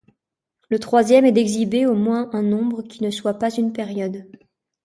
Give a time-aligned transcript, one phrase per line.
[0.69, 4.25] Le troisième est d'exhiber au moins un nombre qui ne soit pas une période.